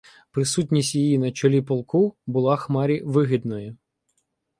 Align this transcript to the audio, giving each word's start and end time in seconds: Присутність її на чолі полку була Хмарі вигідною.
Присутність 0.31 0.95
її 0.95 1.17
на 1.17 1.31
чолі 1.31 1.61
полку 1.61 2.15
була 2.27 2.55
Хмарі 2.55 3.01
вигідною. 3.05 3.77